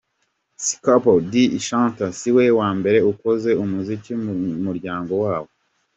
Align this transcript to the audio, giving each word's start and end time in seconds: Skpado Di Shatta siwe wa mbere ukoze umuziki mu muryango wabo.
Skpado 0.65 1.13
Di 1.31 1.43
Shatta 1.65 2.07
siwe 2.19 2.43
wa 2.59 2.69
mbere 2.77 2.99
ukoze 3.11 3.49
umuziki 3.63 4.11
mu 4.23 4.33
muryango 4.65 5.13
wabo. 5.23 5.49